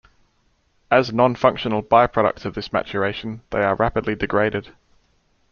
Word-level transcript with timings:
As 0.89 1.13
non-functional 1.13 1.83
by-products 1.83 2.43
of 2.43 2.55
this 2.55 2.73
maturation, 2.73 3.41
they 3.51 3.61
are 3.63 3.75
rapidly 3.75 4.15
degraded. 4.15 4.71